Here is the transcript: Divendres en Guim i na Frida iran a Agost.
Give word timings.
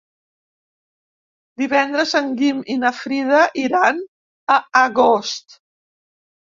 Divendres 1.63 2.15
en 2.21 2.33
Guim 2.41 2.65
i 2.77 2.81
na 2.87 2.95
Frida 3.03 3.45
iran 3.67 4.05
a 4.57 4.61
Agost. 4.85 5.63